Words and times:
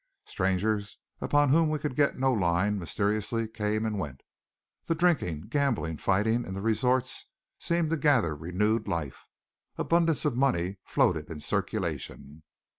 Strangers 0.25 0.97
upon 1.19 1.49
whom 1.49 1.69
we 1.69 1.77
could 1.77 1.95
get 1.95 2.17
no 2.17 2.33
line 2.33 2.79
mysteriously 2.79 3.47
came 3.47 3.85
and 3.85 3.99
went. 3.99 4.21
The 4.87 4.95
drinking, 4.95 5.41
gambling, 5.41 5.97
fighting 5.97 6.43
in 6.43 6.55
the 6.55 6.61
resorts 6.63 7.27
seemed 7.59 7.91
to 7.91 7.97
gather 7.97 8.35
renewed 8.35 8.87
life. 8.87 9.27
Abundance 9.77 10.25
of 10.25 10.35
money 10.35 10.77
floated 10.85 11.29
in 11.29 11.39
circulation. 11.39 12.41